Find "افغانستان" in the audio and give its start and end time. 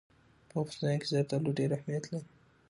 0.63-0.93